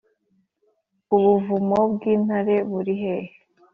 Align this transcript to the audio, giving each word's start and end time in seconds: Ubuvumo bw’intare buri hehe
Ubuvumo 1.15 1.79
bw’intare 1.91 2.55
buri 2.69 2.93
hehe 3.01 3.31